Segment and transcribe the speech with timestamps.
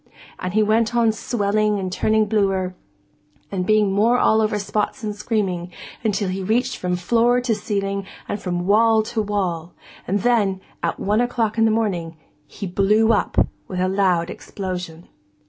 [0.39, 2.73] And he went on swelling and turning bluer,
[3.51, 5.71] and being more all over spots and screaming,
[6.03, 9.73] until he reached from floor to ceiling and from wall to wall;
[10.07, 12.17] and then, at one o'clock in the morning,
[12.47, 15.07] he blew up with a loud explosion.